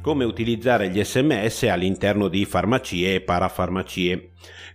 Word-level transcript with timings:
come 0.00 0.24
utilizzare 0.24 0.88
gli 0.88 1.02
sms 1.02 1.64
all'interno 1.64 2.28
di 2.28 2.44
farmacie 2.44 3.14
e 3.14 3.20
parafarmacie. 3.20 4.30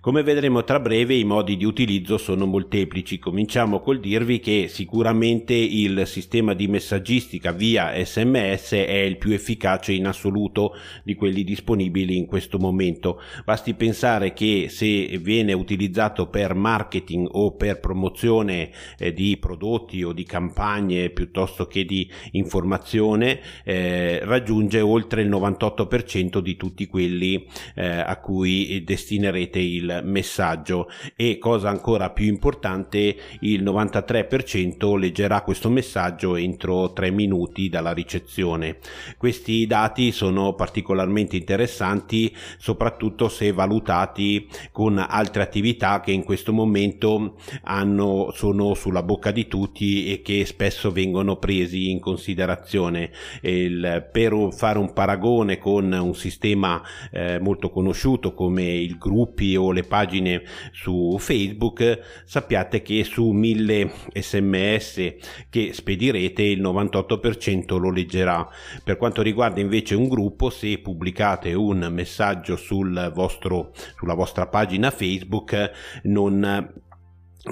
Come 0.05 0.21
vedremo 0.21 0.63
tra 0.63 0.79
breve 0.79 1.15
i 1.15 1.23
modi 1.23 1.57
di 1.57 1.65
utilizzo 1.65 2.19
sono 2.19 2.45
molteplici. 2.45 3.17
Cominciamo 3.17 3.79
col 3.79 3.99
dirvi 3.99 4.39
che 4.39 4.67
sicuramente 4.67 5.55
il 5.55 6.03
sistema 6.05 6.53
di 6.53 6.67
messaggistica 6.67 7.51
via 7.51 7.91
sms 8.03 8.73
è 8.73 8.99
il 8.99 9.17
più 9.17 9.31
efficace 9.31 9.93
in 9.93 10.05
assoluto 10.05 10.75
di 11.03 11.15
quelli 11.15 11.43
disponibili 11.43 12.17
in 12.17 12.27
questo 12.27 12.59
momento. 12.59 13.19
Basti 13.43 13.73
pensare 13.73 14.33
che 14.33 14.67
se 14.69 15.17
viene 15.19 15.53
utilizzato 15.53 16.27
per 16.27 16.53
marketing 16.53 17.27
o 17.31 17.55
per 17.55 17.79
promozione 17.79 18.69
eh, 18.99 19.11
di 19.11 19.37
prodotti 19.37 20.03
o 20.03 20.13
di 20.13 20.23
campagne 20.23 21.09
piuttosto 21.09 21.65
che 21.65 21.83
di 21.83 22.07
informazione 22.33 23.39
eh, 23.63 24.19
raggiunge 24.23 24.81
oltre 24.81 25.23
il 25.23 25.29
98% 25.29 26.37
di 26.39 26.55
tutti 26.55 26.85
quelli 26.85 27.47
eh, 27.73 27.87
a 27.87 28.19
cui 28.19 28.83
destinerete 28.83 29.54
il 29.59 30.01
messaggio 30.03 30.89
e 31.15 31.37
cosa 31.37 31.69
ancora 31.69 32.09
più 32.09 32.25
importante 32.25 33.15
il 33.41 33.63
93% 33.63 34.97
leggerà 34.97 35.41
questo 35.41 35.69
messaggio 35.69 36.35
entro 36.35 36.93
3 36.93 37.11
minuti 37.11 37.69
dalla 37.69 37.93
ricezione. 37.93 38.77
Questi 39.17 39.65
dati 39.67 40.11
sono 40.11 40.53
particolarmente 40.53 41.35
interessanti 41.35 42.35
soprattutto 42.57 43.29
se 43.29 43.51
valutati 43.51 44.47
con 44.71 44.97
altre 44.97 45.43
attività 45.43 46.01
che 46.01 46.11
in 46.11 46.23
questo 46.23 46.53
momento 46.53 47.35
hanno, 47.63 48.31
sono 48.33 48.73
sulla 48.73 49.03
bocca 49.03 49.31
di 49.31 49.47
tutti 49.47 50.11
e 50.11 50.21
che 50.21 50.45
spesso 50.45 50.91
vengono 50.91 51.37
presi 51.37 51.89
in 51.89 51.99
considerazione. 51.99 53.11
Il, 53.41 54.09
per 54.11 54.33
fare 54.51 54.79
un 54.79 54.93
paragone 54.93 55.57
con 55.57 55.91
un 55.91 56.15
sistema 56.15 56.81
eh, 57.11 57.39
molto 57.39 57.69
conosciuto 57.69 58.33
come 58.33 58.73
il 58.73 58.97
gruppi 58.97 59.44
o 59.53 59.71
le 59.71 59.83
pagine 59.83 60.41
su 60.71 61.17
Facebook, 61.19 62.23
sappiate 62.25 62.81
che 62.81 63.03
su 63.03 63.29
1000 63.29 63.91
sms 64.13 65.13
che 65.49 65.73
spedirete 65.73 66.41
il 66.41 66.61
98% 66.61 67.77
lo 67.77 67.91
leggerà. 67.91 68.47
Per 68.83 68.97
quanto 68.97 69.21
riguarda 69.21 69.59
invece 69.59 69.93
un 69.95 70.07
gruppo, 70.07 70.49
se 70.49 70.79
pubblicate 70.79 71.53
un 71.53 71.87
messaggio 71.91 72.55
sul 72.55 73.11
vostro, 73.13 73.73
sulla 73.97 74.15
vostra 74.15 74.47
pagina 74.47 74.89
Facebook, 74.89 75.71
non 76.03 76.83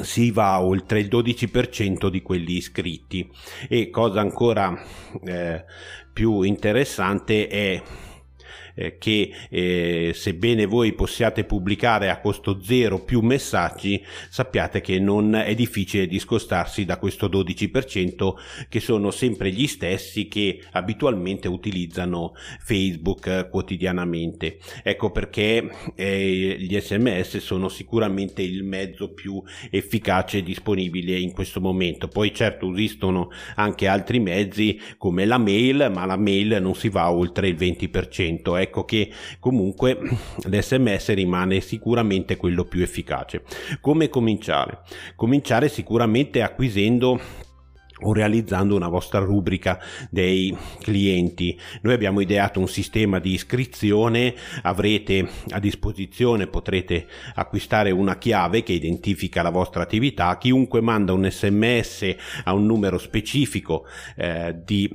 si 0.01 0.31
va 0.31 0.61
oltre 0.61 0.99
il 0.99 1.07
12% 1.07 2.07
di 2.07 2.21
quelli 2.21 2.55
iscritti 2.55 3.29
e 3.69 3.89
cosa 3.89 4.21
ancora 4.21 4.75
eh, 5.23 5.65
più 6.11 6.41
interessante 6.41 7.47
è 7.47 7.81
eh, 8.75 8.97
che 8.97 9.31
eh, 9.49 10.11
sebbene 10.13 10.65
voi 10.65 10.93
possiate 10.93 11.43
pubblicare 11.43 12.09
a 12.09 12.19
costo 12.19 12.61
zero 12.61 13.03
più 13.03 13.21
messaggi, 13.21 14.03
sappiate 14.29 14.81
che 14.81 14.99
non 14.99 15.35
è 15.35 15.53
difficile 15.55 16.07
discostarsi 16.07 16.85
da 16.85 16.97
questo 16.97 17.27
12% 17.27 18.33
che 18.69 18.79
sono 18.79 19.11
sempre 19.11 19.51
gli 19.51 19.67
stessi 19.67 20.27
che 20.27 20.61
abitualmente 20.71 21.47
utilizzano 21.47 22.33
Facebook 22.59 23.49
quotidianamente. 23.49 24.57
Ecco 24.83 25.11
perché 25.11 25.69
eh, 25.95 26.55
gli 26.59 26.79
sms 26.79 27.37
sono 27.37 27.69
sicuramente 27.69 28.41
il 28.41 28.63
mezzo 28.63 29.13
più 29.13 29.41
efficace 29.69 30.41
disponibile 30.41 31.17
in 31.17 31.31
questo 31.31 31.61
momento. 31.61 32.07
Poi 32.07 32.33
certo 32.33 32.71
esistono 32.71 33.29
anche 33.55 33.87
altri 33.87 34.19
mezzi 34.19 34.79
come 34.97 35.25
la 35.25 35.37
mail, 35.37 35.89
ma 35.93 36.05
la 36.05 36.17
mail 36.17 36.59
non 36.61 36.75
si 36.75 36.89
va 36.89 37.11
oltre 37.11 37.47
il 37.47 37.55
20% 37.55 38.61
ecco 38.63 38.83
che 38.85 39.11
comunque 39.39 39.97
l'SMS 40.43 41.13
rimane 41.13 41.61
sicuramente 41.61 42.37
quello 42.37 42.65
più 42.65 42.81
efficace. 42.81 43.43
Come 43.79 44.09
cominciare? 44.09 44.79
Cominciare 45.15 45.69
sicuramente 45.69 46.41
acquisendo 46.41 47.19
o 48.03 48.13
realizzando 48.13 48.75
una 48.75 48.87
vostra 48.87 49.19
rubrica 49.19 49.79
dei 50.09 50.55
clienti. 50.81 51.57
Noi 51.81 51.93
abbiamo 51.93 52.19
ideato 52.19 52.59
un 52.59 52.67
sistema 52.67 53.19
di 53.19 53.31
iscrizione, 53.33 54.35
avrete 54.61 55.27
a 55.49 55.59
disposizione, 55.59 56.47
potrete 56.47 57.07
acquistare 57.35 57.91
una 57.91 58.17
chiave 58.17 58.63
che 58.63 58.73
identifica 58.73 59.41
la 59.41 59.49
vostra 59.49 59.83
attività, 59.83 60.37
chiunque 60.37 60.81
manda 60.81 61.13
un 61.13 61.29
sms 61.29 62.15
a 62.43 62.53
un 62.53 62.65
numero 62.65 62.97
specifico 62.97 63.85
eh, 64.15 64.55
di, 64.63 64.89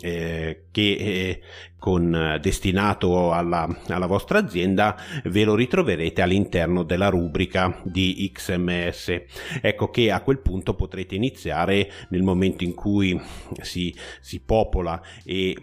eh, 0.00 0.64
che, 0.70 0.92
eh, 0.92 1.40
con, 1.80 2.38
destinato 2.40 3.32
alla, 3.32 3.66
alla 3.88 4.06
vostra 4.06 4.38
azienda 4.38 4.96
ve 5.24 5.42
lo 5.42 5.56
ritroverete 5.56 6.22
all'interno 6.22 6.84
della 6.84 7.08
rubrica 7.08 7.80
di 7.82 8.30
XMS. 8.32 9.22
Ecco 9.60 9.90
che 9.90 10.12
a 10.12 10.20
quel 10.20 10.38
punto 10.38 10.74
potrete 10.74 11.16
iniziare 11.16 11.90
nel 12.10 12.22
momento 12.22 12.58
momento 12.60 12.64
in 12.64 12.74
cui 12.74 13.20
si, 13.60 13.94
si 14.20 14.40
popola 14.40 15.00
e 15.24 15.56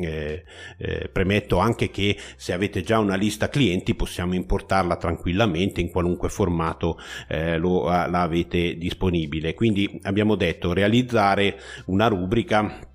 eh, 0.00 0.44
eh, 0.78 1.08
premetto 1.12 1.58
anche 1.58 1.90
che 1.90 2.16
se 2.36 2.52
avete 2.52 2.82
già 2.82 2.98
una 2.98 3.14
lista 3.14 3.48
clienti 3.48 3.94
possiamo 3.94 4.34
importarla 4.34 4.96
tranquillamente 4.96 5.80
in 5.80 5.90
qualunque 5.90 6.28
formato 6.28 6.98
eh, 7.28 7.58
lo, 7.58 7.84
la 7.84 8.22
avete 8.22 8.76
disponibile. 8.76 9.54
Quindi 9.54 10.00
abbiamo 10.02 10.34
detto 10.34 10.72
realizzare 10.72 11.58
una 11.86 12.08
rubrica 12.08 12.89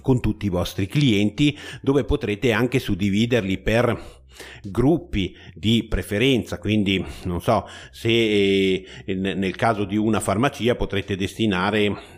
con 0.00 0.20
tutti 0.20 0.46
i 0.46 0.50
vostri 0.50 0.86
clienti 0.86 1.56
dove 1.80 2.04
potrete 2.04 2.52
anche 2.52 2.78
suddividerli 2.78 3.58
per 3.58 4.16
gruppi 4.62 5.36
di 5.54 5.84
preferenza. 5.88 6.58
Quindi 6.58 7.04
non 7.24 7.40
so 7.40 7.66
se 7.90 8.08
eh, 8.08 9.14
nel 9.14 9.56
caso 9.56 9.84
di 9.84 9.96
una 9.96 10.20
farmacia 10.20 10.74
potrete 10.74 11.16
destinare 11.16 12.17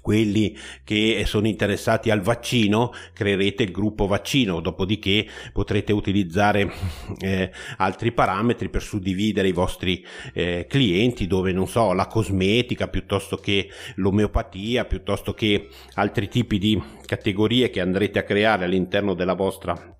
quelli 0.00 0.56
che 0.84 1.24
sono 1.26 1.46
interessati 1.46 2.10
al 2.10 2.20
vaccino 2.20 2.92
creerete 3.12 3.62
il 3.62 3.70
gruppo 3.70 4.06
vaccino 4.06 4.60
dopodiché 4.60 5.26
potrete 5.52 5.92
utilizzare 5.92 6.72
eh, 7.20 7.50
altri 7.76 8.12
parametri 8.12 8.68
per 8.68 8.82
suddividere 8.82 9.48
i 9.48 9.52
vostri 9.52 10.04
eh, 10.32 10.66
clienti 10.68 11.26
dove 11.26 11.52
non 11.52 11.68
so 11.68 11.92
la 11.92 12.06
cosmetica 12.06 12.88
piuttosto 12.88 13.36
che 13.36 13.68
l'omeopatia 13.96 14.84
piuttosto 14.84 15.34
che 15.34 15.68
altri 15.94 16.28
tipi 16.28 16.58
di 16.58 16.80
categorie 17.04 17.70
che 17.70 17.80
andrete 17.80 18.18
a 18.18 18.24
creare 18.24 18.64
all'interno 18.64 19.14
della 19.14 19.34
vostra 19.34 19.96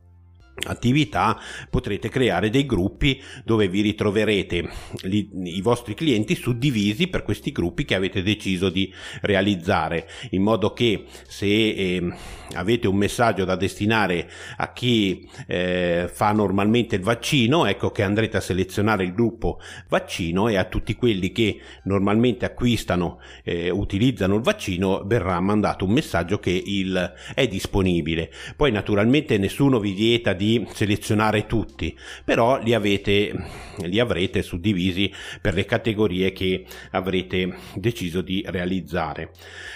attività 0.66 1.40
potrete 1.70 2.08
creare 2.08 2.50
dei 2.50 2.66
gruppi 2.66 3.20
dove 3.44 3.68
vi 3.68 3.80
ritroverete 3.80 4.68
li, 5.02 5.28
i 5.56 5.60
vostri 5.60 5.94
clienti 5.94 6.34
suddivisi 6.34 7.08
per 7.08 7.22
questi 7.22 7.52
gruppi 7.52 7.84
che 7.84 7.94
avete 7.94 8.22
deciso 8.22 8.68
di 8.68 8.92
realizzare 9.22 10.08
in 10.30 10.42
modo 10.42 10.72
che 10.72 11.04
se 11.26 11.46
eh, 11.46 12.14
avete 12.54 12.86
un 12.86 12.96
messaggio 12.96 13.44
da 13.44 13.56
destinare 13.56 14.28
a 14.58 14.72
chi 14.72 15.28
eh, 15.46 16.08
fa 16.12 16.32
normalmente 16.32 16.96
il 16.96 17.02
vaccino 17.02 17.66
ecco 17.66 17.90
che 17.90 18.02
andrete 18.02 18.36
a 18.36 18.40
selezionare 18.40 19.04
il 19.04 19.14
gruppo 19.14 19.58
vaccino 19.88 20.48
e 20.48 20.56
a 20.56 20.64
tutti 20.64 20.94
quelli 20.94 21.32
che 21.32 21.60
normalmente 21.84 22.44
acquistano 22.44 23.20
eh, 23.42 23.70
utilizzano 23.70 24.36
il 24.36 24.42
vaccino 24.42 25.02
verrà 25.06 25.40
mandato 25.40 25.84
un 25.84 25.92
messaggio 25.92 26.38
che 26.38 26.50
il, 26.50 27.12
è 27.34 27.46
disponibile. 27.46 28.30
Poi 28.56 28.70
naturalmente 28.70 29.38
nessuno 29.38 29.78
vi 29.78 29.92
vieta 29.92 30.32
di 30.32 30.41
selezionare 30.72 31.46
tutti, 31.46 31.96
però 32.24 32.60
li, 32.60 32.74
avete, 32.74 33.32
li 33.78 33.98
avrete 33.98 34.42
suddivisi 34.42 35.12
per 35.40 35.54
le 35.54 35.64
categorie 35.64 36.32
che 36.32 36.64
avrete 36.90 37.56
deciso 37.74 38.20
di 38.20 38.44
realizzare. 38.46 39.30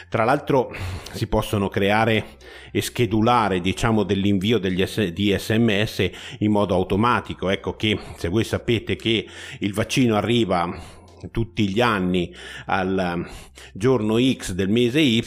Tra 0.09 0.25
l'altro 0.25 0.75
si 1.12 1.27
possono 1.27 1.69
creare 1.69 2.36
e 2.71 2.83
schedulare 2.83 3.60
diciamo 3.60 4.03
dell'invio 4.03 4.59
degli 4.59 4.84
S- 4.84 5.09
di 5.09 5.34
sms 5.36 6.10
in 6.41 6.51
modo 6.51 6.74
automatico 6.74 7.48
ecco 7.48 7.74
che 7.74 7.98
se 8.16 8.28
voi 8.28 8.45
sapete 8.45 8.97
che 8.97 9.27
il 9.60 9.72
vaccino 9.72 10.15
arriva 10.15 11.04
tutti 11.31 11.69
gli 11.69 11.81
anni 11.81 12.33
al 12.67 13.27
giorno 13.73 14.19
X 14.19 14.53
del 14.53 14.69
mese 14.69 15.01
Y, 15.01 15.23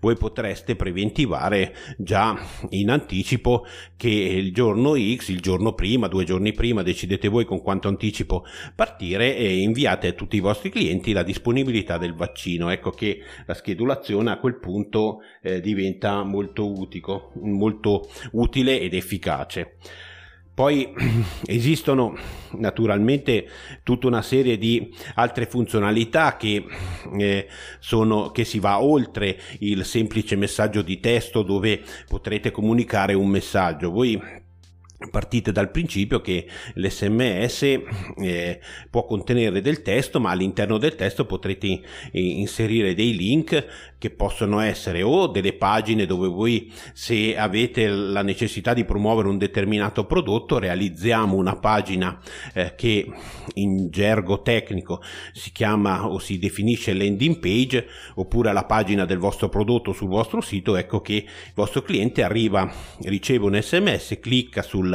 voi 0.00 0.16
potreste 0.16 0.76
preventivare 0.76 1.74
già 1.98 2.38
in 2.70 2.90
anticipo 2.90 3.66
che 3.96 4.08
il 4.08 4.52
giorno 4.52 4.94
X, 4.94 5.28
il 5.28 5.40
giorno 5.40 5.74
prima, 5.74 6.08
due 6.08 6.24
giorni 6.24 6.52
prima, 6.52 6.82
decidete 6.82 7.28
voi 7.28 7.44
con 7.44 7.62
quanto 7.62 7.88
anticipo 7.88 8.44
partire 8.74 9.36
e 9.36 9.58
inviate 9.58 10.08
a 10.08 10.12
tutti 10.12 10.36
i 10.36 10.40
vostri 10.40 10.70
clienti 10.70 11.12
la 11.12 11.22
disponibilità 11.22 11.98
del 11.98 12.14
vaccino. 12.14 12.70
Ecco 12.70 12.90
che 12.90 13.22
la 13.46 13.54
schedulazione 13.54 14.30
a 14.30 14.38
quel 14.38 14.58
punto 14.58 15.20
eh, 15.42 15.60
diventa 15.60 16.22
molto, 16.22 16.70
utico, 16.70 17.32
molto 17.42 18.08
utile 18.32 18.80
ed 18.80 18.94
efficace. 18.94 19.76
Poi 20.54 20.94
esistono 21.46 22.16
naturalmente 22.52 23.48
tutta 23.82 24.06
una 24.06 24.22
serie 24.22 24.56
di 24.56 24.94
altre 25.16 25.46
funzionalità 25.46 26.36
che, 26.36 26.64
eh, 27.18 27.48
sono, 27.80 28.30
che 28.30 28.44
si 28.44 28.60
va 28.60 28.80
oltre 28.80 29.36
il 29.58 29.84
semplice 29.84 30.36
messaggio 30.36 30.82
di 30.82 31.00
testo 31.00 31.42
dove 31.42 31.82
potrete 32.08 32.52
comunicare 32.52 33.14
un 33.14 33.28
messaggio. 33.28 33.90
Voi 33.90 34.20
partite 35.10 35.52
dal 35.52 35.70
principio 35.70 36.20
che 36.20 36.46
l'SMS 36.74 37.62
eh, 37.62 38.60
può 38.90 39.04
contenere 39.04 39.60
del 39.60 39.82
testo, 39.82 40.20
ma 40.20 40.30
all'interno 40.30 40.78
del 40.78 40.94
testo 40.94 41.26
potrete 41.26 41.66
eh, 41.66 41.80
inserire 42.20 42.94
dei 42.94 43.16
link 43.16 43.92
che 44.04 44.10
possono 44.10 44.60
essere 44.60 45.00
o 45.02 45.28
delle 45.28 45.54
pagine 45.54 46.04
dove 46.04 46.28
voi 46.28 46.70
se 46.92 47.38
avete 47.38 47.88
la 47.88 48.20
necessità 48.20 48.74
di 48.74 48.84
promuovere 48.84 49.28
un 49.28 49.38
determinato 49.38 50.04
prodotto 50.04 50.58
realizziamo 50.58 51.36
una 51.36 51.56
pagina 51.56 52.20
eh, 52.52 52.74
che 52.76 53.10
in 53.54 53.88
gergo 53.88 54.42
tecnico 54.42 55.00
si 55.32 55.52
chiama 55.52 56.06
o 56.06 56.18
si 56.18 56.38
definisce 56.38 56.92
landing 56.92 57.38
page 57.38 57.86
oppure 58.16 58.52
la 58.52 58.66
pagina 58.66 59.06
del 59.06 59.16
vostro 59.16 59.48
prodotto 59.48 59.94
sul 59.94 60.08
vostro 60.08 60.42
sito 60.42 60.76
ecco 60.76 61.00
che 61.00 61.14
il 61.14 61.52
vostro 61.54 61.80
cliente 61.80 62.22
arriva 62.22 62.70
riceve 63.04 63.46
un 63.46 63.58
sms 63.58 64.18
clicca 64.20 64.60
sul, 64.60 64.93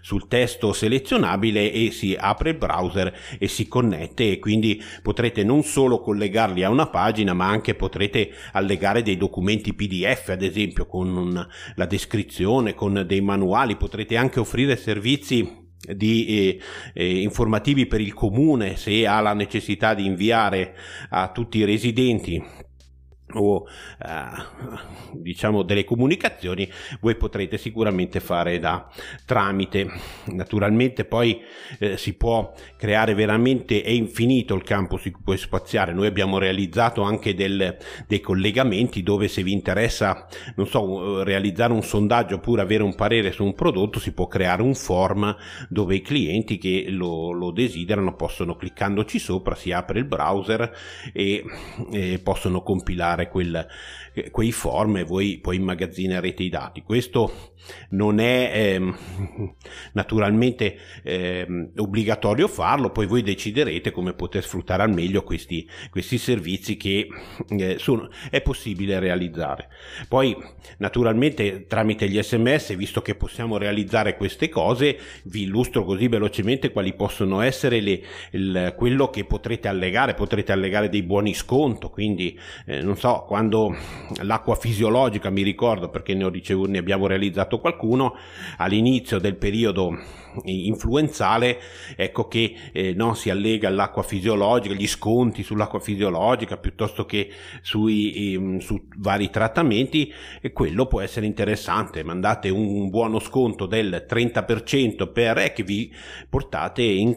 sul 0.00 0.28
testo 0.28 0.72
selezionabile 0.72 1.72
e 1.72 1.90
si 1.90 2.16
apre 2.18 2.50
il 2.50 2.56
browser 2.56 3.14
e 3.38 3.48
si 3.48 3.68
connette 3.68 4.32
e 4.32 4.38
quindi 4.38 4.82
potrete 5.02 5.44
non 5.44 5.62
solo 5.62 6.00
collegarli 6.00 6.62
a 6.62 6.70
una 6.70 6.88
pagina 6.88 7.32
ma 7.34 7.48
anche 7.48 7.74
potrete 7.74 8.30
allegare 8.52 9.02
dei 9.02 9.16
documenti 9.16 9.74
PDF, 9.74 10.28
ad 10.28 10.42
esempio, 10.42 10.86
con 10.86 11.16
un, 11.16 11.46
la 11.74 11.86
descrizione, 11.86 12.74
con 12.74 13.04
dei 13.06 13.20
manuali, 13.20 13.76
potrete 13.76 14.16
anche 14.16 14.40
offrire 14.40 14.76
servizi 14.76 15.66
di 15.94 16.26
eh, 16.26 16.60
eh, 16.92 17.20
informativi 17.22 17.86
per 17.86 18.00
il 18.00 18.12
comune 18.12 18.76
se 18.76 19.06
ha 19.06 19.20
la 19.20 19.32
necessità 19.32 19.94
di 19.94 20.04
inviare 20.04 20.74
a 21.10 21.30
tutti 21.30 21.58
i 21.58 21.64
residenti 21.64 22.42
o 23.34 23.66
eh, 24.02 24.86
diciamo 25.12 25.62
delle 25.62 25.84
comunicazioni 25.84 26.68
voi 27.00 27.16
potrete 27.16 27.58
sicuramente 27.58 28.20
fare 28.20 28.58
da 28.58 28.88
tramite. 29.24 29.90
Naturalmente 30.26 31.04
poi 31.04 31.40
eh, 31.78 31.96
si 31.96 32.14
può 32.14 32.52
creare 32.76 33.14
veramente 33.14 33.82
è 33.82 33.90
infinito 33.90 34.54
il 34.54 34.62
campo 34.62 34.96
su 34.96 35.10
cui 35.10 35.22
puoi 35.22 35.38
spaziare. 35.38 35.92
Noi 35.92 36.06
abbiamo 36.06 36.38
realizzato 36.38 37.02
anche 37.02 37.34
del, 37.34 37.76
dei 38.06 38.20
collegamenti 38.20 39.02
dove 39.02 39.28
se 39.28 39.42
vi 39.42 39.52
interessa 39.52 40.26
non 40.56 40.66
so 40.66 41.22
realizzare 41.22 41.72
un 41.72 41.82
sondaggio 41.82 42.36
oppure 42.36 42.62
avere 42.62 42.82
un 42.82 42.94
parere 42.94 43.32
su 43.32 43.44
un 43.44 43.54
prodotto 43.54 43.98
si 43.98 44.12
può 44.12 44.26
creare 44.26 44.62
un 44.62 44.74
form 44.74 45.34
dove 45.68 45.96
i 45.96 46.02
clienti 46.02 46.58
che 46.58 46.86
lo, 46.88 47.32
lo 47.32 47.50
desiderano 47.50 48.14
possono 48.14 48.56
cliccandoci 48.56 49.18
sopra 49.18 49.54
si 49.54 49.72
apre 49.72 49.98
il 49.98 50.04
browser 50.04 50.72
e, 51.12 51.44
e 51.92 52.20
possono 52.22 52.62
compilare 52.62 53.17
creare 53.18 53.28
quel, 53.28 53.66
quei 54.30 54.52
form 54.52 54.98
e 54.98 55.02
voi 55.02 55.38
poi 55.38 55.56
immagazzinerete 55.56 56.42
i 56.42 56.48
dati. 56.48 56.82
Questo 56.82 57.54
non 57.90 58.18
è 58.18 58.50
ehm, 58.52 58.96
naturalmente 59.92 60.78
ehm, 61.02 61.72
obbligatorio 61.76 62.48
farlo, 62.48 62.90
poi 62.90 63.06
voi 63.06 63.22
deciderete 63.22 63.90
come 63.90 64.12
poter 64.12 64.44
sfruttare 64.44 64.82
al 64.82 64.92
meglio 64.92 65.22
questi, 65.22 65.68
questi 65.90 66.18
servizi 66.18 66.76
che 66.76 67.08
eh, 67.48 67.76
sono, 67.78 68.10
è 68.30 68.40
possibile 68.40 68.98
realizzare. 68.98 69.68
Poi 70.08 70.36
naturalmente 70.78 71.66
tramite 71.66 72.08
gli 72.08 72.20
sms, 72.20 72.76
visto 72.76 73.02
che 73.02 73.14
possiamo 73.14 73.58
realizzare 73.58 74.16
queste 74.16 74.48
cose, 74.48 74.98
vi 75.24 75.42
illustro 75.42 75.84
così 75.84 76.08
velocemente 76.08 76.70
quali 76.70 76.94
possono 76.94 77.40
essere 77.40 77.80
le, 77.80 78.02
il, 78.32 78.74
quello 78.76 79.08
che 79.10 79.24
potrete 79.24 79.68
allegare, 79.68 80.14
potrete 80.14 80.52
allegare 80.52 80.88
dei 80.88 81.02
buoni 81.02 81.34
sconto, 81.34 81.90
quindi 81.90 82.38
eh, 82.66 82.82
non 82.82 82.96
so, 82.96 83.24
quando 83.26 83.74
l'acqua 84.22 84.54
fisiologica, 84.54 85.30
mi 85.30 85.42
ricordo 85.42 85.88
perché 85.88 86.14
ne, 86.14 86.24
ho 86.24 86.28
ricevuto, 86.28 86.70
ne 86.70 86.78
abbiamo 86.78 87.06
realizzato 87.06 87.47
qualcuno, 87.56 88.14
all'inizio 88.58 89.18
del 89.18 89.36
periodo 89.36 89.96
influenzale, 90.44 91.58
ecco 91.96 92.28
che 92.28 92.54
eh, 92.72 92.92
no, 92.94 93.14
si 93.14 93.30
allega 93.30 93.68
all'acqua 93.68 94.02
fisiologica, 94.02 94.74
gli 94.74 94.86
sconti 94.86 95.42
sull'acqua 95.42 95.80
fisiologica 95.80 96.58
piuttosto 96.58 97.06
che 97.06 97.30
sui, 97.62 98.34
eh, 98.34 98.60
su 98.60 98.86
vari 98.98 99.30
trattamenti 99.30 100.12
e 100.40 100.52
quello 100.52 100.86
può 100.86 101.00
essere 101.00 101.26
interessante, 101.26 102.04
mandate 102.04 102.50
un 102.50 102.90
buono 102.90 103.18
sconto 103.18 103.66
del 103.66 104.06
30% 104.08 105.10
per 105.10 105.38
eh, 105.38 105.52
che 105.52 105.62
vi 105.62 105.92
portate 106.28 106.82
in 106.82 107.16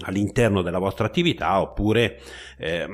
all'interno 0.00 0.60
della 0.60 0.78
vostra 0.78 1.06
attività 1.06 1.58
oppure 1.58 2.20
eh, 2.58 2.86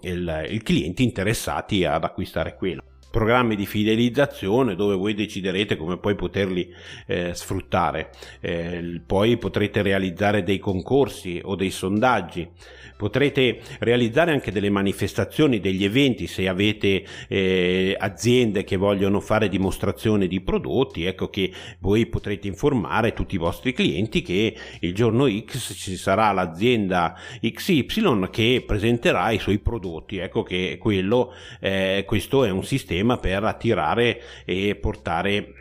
il, 0.00 0.46
il 0.48 0.62
clienti 0.62 1.02
interessati 1.02 1.84
ad 1.84 2.04
acquistare 2.04 2.54
quello 2.54 2.87
programmi 3.10 3.56
di 3.56 3.66
fidelizzazione 3.66 4.74
dove 4.74 4.94
voi 4.94 5.14
deciderete 5.14 5.76
come 5.76 5.98
poi 5.98 6.14
poterli 6.14 6.72
eh, 7.06 7.34
sfruttare. 7.34 8.10
Eh, 8.40 9.00
poi 9.04 9.36
potrete 9.38 9.82
realizzare 9.82 10.42
dei 10.42 10.58
concorsi 10.58 11.40
o 11.42 11.54
dei 11.54 11.70
sondaggi. 11.70 12.48
Potrete 12.96 13.60
realizzare 13.78 14.32
anche 14.32 14.50
delle 14.50 14.70
manifestazioni 14.70 15.60
degli 15.60 15.84
eventi 15.84 16.26
se 16.26 16.48
avete 16.48 17.04
eh, 17.28 17.96
aziende 17.96 18.64
che 18.64 18.76
vogliono 18.76 19.20
fare 19.20 19.48
dimostrazione 19.48 20.26
di 20.26 20.40
prodotti 20.40 21.04
ecco 21.04 21.30
che 21.30 21.52
voi 21.78 22.06
potrete 22.06 22.48
informare 22.48 23.12
tutti 23.12 23.36
i 23.36 23.38
vostri 23.38 23.72
clienti 23.72 24.22
che 24.22 24.56
il 24.80 24.94
giorno 24.94 25.28
X 25.28 25.74
ci 25.74 25.96
sarà 25.96 26.32
l'azienda 26.32 27.16
XY 27.40 28.30
che 28.32 28.64
presenterà 28.66 29.30
i 29.30 29.38
suoi 29.38 29.58
prodotti. 29.58 30.18
Ecco 30.18 30.42
che 30.42 30.76
quello 30.80 31.32
eh, 31.60 32.02
questo 32.04 32.44
è 32.44 32.50
un 32.50 32.64
sistema 32.64 32.97
per 33.18 33.44
attirare 33.44 34.20
e 34.44 34.76
portare 34.76 35.52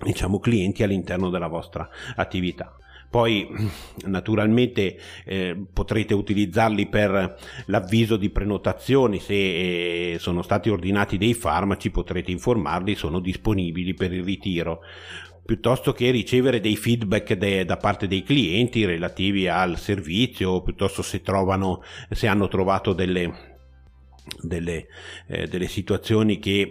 diciamo 0.00 0.38
clienti 0.38 0.82
all'interno 0.82 1.30
della 1.30 1.48
vostra 1.48 1.88
attività. 2.14 2.78
Poi 3.10 3.48
naturalmente 4.04 4.98
eh, 5.24 5.56
potrete 5.72 6.12
utilizzarli 6.12 6.88
per 6.88 7.38
l'avviso 7.66 8.16
di 8.16 8.30
prenotazioni. 8.30 9.18
Se 9.18 9.34
eh, 9.34 10.18
sono 10.18 10.42
stati 10.42 10.68
ordinati 10.68 11.16
dei 11.16 11.34
farmaci 11.34 11.90
potrete 11.90 12.30
informarli 12.30 12.94
sono 12.94 13.20
disponibili 13.20 13.94
per 13.94 14.12
il 14.12 14.22
ritiro. 14.22 14.80
Piuttosto 15.44 15.94
che 15.94 16.10
ricevere 16.10 16.60
dei 16.60 16.76
feedback 16.76 17.32
de, 17.32 17.64
da 17.64 17.78
parte 17.78 18.06
dei 18.06 18.22
clienti 18.22 18.84
relativi 18.84 19.48
al 19.48 19.78
servizio 19.78 20.60
piuttosto 20.60 21.00
se 21.00 21.22
trovano 21.22 21.82
se 22.10 22.26
hanno 22.26 22.48
trovato 22.48 22.92
delle 22.92 23.47
delle, 24.40 24.86
eh, 25.26 25.46
delle, 25.46 25.66
situazioni 25.66 26.38
che 26.38 26.68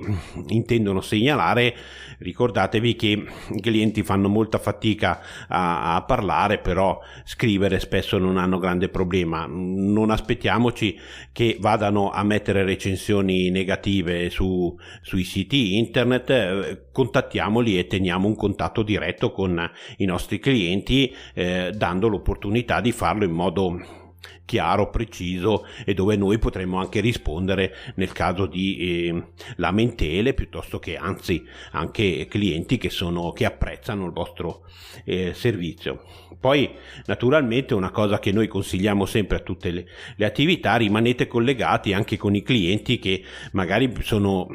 intendono 0.48 1.02
segnalare, 1.02 1.76
ricordatevi 2.20 2.96
che 2.96 3.26
i 3.52 3.62
clienti 3.62 4.04
fanno 4.04 4.28
molta 4.28 4.58
fatica 4.58 5.22
a, 5.48 5.96
a, 5.96 6.04
parlare, 6.04 6.60
però 6.60 7.00
scrivere 7.24 7.80
spesso 7.80 8.18
non 8.18 8.38
hanno 8.38 8.60
grande 8.60 8.90
problema. 8.90 9.46
Non 9.48 10.10
aspettiamoci 10.10 10.98
che 11.32 11.58
vadano 11.60 12.10
a 12.10 12.24
mettere 12.24 12.64
recensioni 12.64 13.50
negative 13.50 14.30
su, 14.30 14.76
sui 15.02 15.24
siti 15.24 15.78
internet, 15.78 16.30
eh, 16.30 16.88
contattiamoli 16.92 17.78
e 17.78 17.88
teniamo 17.88 18.28
un 18.28 18.36
contatto 18.36 18.84
diretto 18.84 19.32
con 19.32 19.70
i 19.98 20.06
nostri 20.06 20.40
clienti, 20.40 21.14
eh, 21.34 21.72
dando 21.76 22.08
l'opportunità 22.08 22.82
di 22.82 22.92
farlo 22.92 23.26
in 23.26 23.32
modo 23.32 24.06
chiaro, 24.48 24.90
preciso 24.90 25.66
e 25.86 25.94
dove 25.94 26.16
noi 26.16 26.40
potremmo 26.40 26.80
anche 26.80 27.02
rispondere 27.02 27.76
nel 27.96 28.14
caso 28.14 28.46
di 28.48 28.78
eh, 28.78 29.24
lamentele 29.58 30.34
piuttosto 30.34 30.80
che 30.80 30.96
anzi 30.96 31.46
anche 31.74 32.26
clienti 32.28 32.78
che, 32.78 32.90
sono, 32.90 33.32
che 33.34 33.46
apprezzano 33.46 34.06
il 34.06 34.14
vostro 34.14 34.64
eh, 35.04 35.34
servizio. 35.34 36.02
Poi 36.40 36.70
naturalmente 37.08 37.74
una 37.74 37.90
cosa 37.92 38.20
che 38.20 38.32
noi 38.32 38.48
consigliamo 38.48 39.06
sempre 39.06 39.38
a 39.38 39.40
tutte 39.42 39.72
le, 39.72 39.86
le, 40.16 40.26
attività, 40.26 40.76
rimanete 40.78 41.28
collegati 41.28 41.94
anche 41.94 42.16
con 42.16 42.36
i 42.36 42.44
clienti 42.44 43.00
che 43.00 43.24
magari 43.52 43.92
sono, 44.02 44.48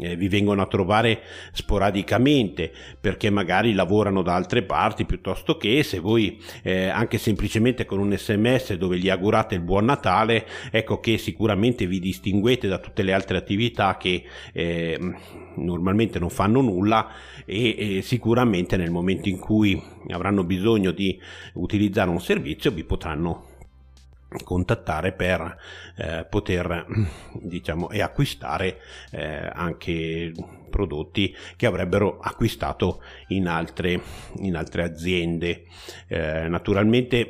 eh, 0.00 0.16
vi 0.16 0.28
vengono 0.28 0.62
a 0.62 0.66
trovare 0.66 1.20
sporadicamente 1.52 2.72
perché 3.00 3.30
magari 3.30 3.74
lavorano 3.74 4.22
da 4.22 4.34
altre 4.34 4.62
parti 4.62 5.04
piuttosto 5.04 5.56
che 5.56 5.82
se 5.82 6.00
voi 6.00 6.40
eh, 6.62 6.88
anche 6.88 7.18
semplicemente 7.18 7.84
con 7.84 7.98
un 8.00 8.16
sms 8.16 8.74
dove 8.74 8.98
gli 8.98 9.08
augurate 9.08 9.35
augurate 9.36 9.54
il 9.54 9.60
buon 9.60 9.84
Natale, 9.84 10.46
ecco 10.70 10.98
che 10.98 11.18
sicuramente 11.18 11.86
vi 11.86 12.00
distinguete 12.00 12.66
da 12.68 12.78
tutte 12.78 13.02
le 13.02 13.12
altre 13.12 13.36
attività 13.36 13.96
che 13.96 14.24
eh, 14.52 14.98
normalmente 15.56 16.18
non 16.18 16.30
fanno 16.30 16.60
nulla 16.60 17.08
e, 17.44 17.98
e 17.98 18.02
sicuramente 18.02 18.76
nel 18.76 18.90
momento 18.90 19.28
in 19.28 19.38
cui 19.38 19.80
avranno 20.08 20.44
bisogno 20.44 20.90
di 20.90 21.20
utilizzare 21.54 22.10
un 22.10 22.20
servizio 22.20 22.70
vi 22.70 22.84
potranno 22.84 23.54
contattare 24.42 25.12
per 25.12 25.56
eh, 25.96 26.26
poter 26.28 26.84
diciamo 27.40 27.90
e 27.90 28.02
acquistare 28.02 28.80
eh, 29.12 29.50
anche 29.52 30.32
prodotti 30.68 31.34
che 31.56 31.66
avrebbero 31.66 32.18
acquistato 32.18 33.02
in 33.28 33.46
altre, 33.46 34.00
in 34.38 34.56
altre 34.56 34.82
aziende. 34.82 35.64
Eh, 36.08 36.48
naturalmente 36.48 37.28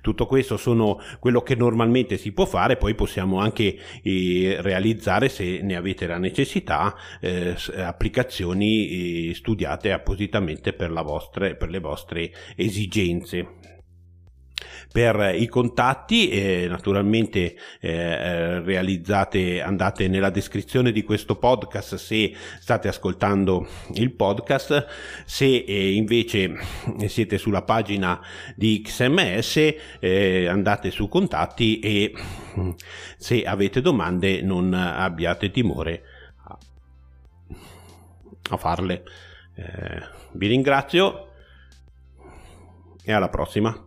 tutto 0.00 0.26
questo 0.26 0.56
sono 0.56 1.00
quello 1.18 1.42
che 1.42 1.54
normalmente 1.54 2.16
si 2.16 2.32
può 2.32 2.44
fare, 2.44 2.76
poi 2.76 2.94
possiamo 2.94 3.40
anche 3.40 3.76
eh, 4.02 4.56
realizzare, 4.60 5.28
se 5.28 5.60
ne 5.62 5.76
avete 5.76 6.06
la 6.06 6.18
necessità, 6.18 6.94
eh, 7.20 7.54
applicazioni 7.76 9.30
eh, 9.30 9.34
studiate 9.34 9.92
appositamente 9.92 10.72
per, 10.72 10.92
vostre, 10.92 11.54
per 11.56 11.70
le 11.70 11.80
vostre 11.80 12.32
esigenze 12.56 13.73
per 14.92 15.34
i 15.36 15.46
contatti 15.46 16.28
eh, 16.28 16.66
naturalmente 16.68 17.56
eh, 17.80 18.60
realizzate 18.60 19.62
andate 19.62 20.08
nella 20.08 20.30
descrizione 20.30 20.92
di 20.92 21.02
questo 21.02 21.36
podcast 21.36 21.96
se 21.96 22.34
state 22.60 22.88
ascoltando 22.88 23.66
il 23.94 24.12
podcast. 24.12 24.86
Se 25.24 25.44
eh, 25.44 25.92
invece 25.92 26.56
siete 27.06 27.38
sulla 27.38 27.62
pagina 27.62 28.20
di 28.54 28.80
XMS 28.82 29.74
eh, 30.00 30.46
andate 30.46 30.90
su 30.90 31.08
contatti 31.08 31.80
e 31.80 32.12
se 33.16 33.42
avete 33.44 33.80
domande 33.80 34.42
non 34.42 34.72
abbiate 34.72 35.50
timore 35.50 36.02
a 38.50 38.56
farle. 38.56 39.04
Eh, 39.54 40.02
vi 40.32 40.46
ringrazio 40.48 41.28
e 43.04 43.12
alla 43.12 43.28
prossima 43.28 43.83